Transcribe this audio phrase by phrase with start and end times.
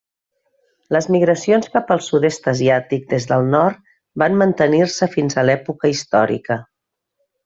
[0.95, 3.93] Les migracions cap al sud-est asiàtic des del nord
[4.25, 6.59] van mantenir-se fins a l'època històrica.